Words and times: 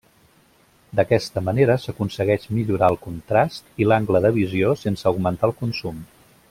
D'aquesta 0.99 1.43
manera 1.49 1.75
s'aconsegueix 1.83 2.49
millorar 2.59 2.91
el 2.95 2.99
contrast 3.05 3.73
i 3.85 3.91
l'angle 3.93 4.23
de 4.27 4.35
visió 4.43 4.77
sense 4.87 5.11
augmentar 5.13 5.53
el 5.53 5.59
consum. 5.65 6.07